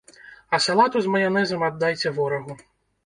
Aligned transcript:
А 0.57 0.59
салату 0.67 0.97
з 1.07 1.11
маянэзам 1.17 1.67
аддайце 1.71 2.15
ворагу. 2.17 2.61